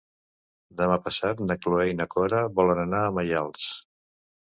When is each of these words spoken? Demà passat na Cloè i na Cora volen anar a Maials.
Demà 0.79 0.95
passat 1.09 1.45
na 1.51 1.59
Cloè 1.67 1.87
i 1.91 1.95
na 2.01 2.09
Cora 2.17 2.43
volen 2.63 2.85
anar 2.89 3.07
a 3.11 3.17
Maials. 3.21 3.73